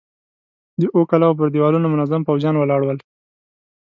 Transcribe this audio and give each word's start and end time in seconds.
د 0.79 0.81
اوو 0.93 1.09
کلاوو 1.11 1.37
پر 1.39 1.47
دېوالونو 1.53 1.91
منظم 1.93 2.21
پوځيان 2.29 2.55
ولاړ 2.57 2.81
ول. 2.83 2.97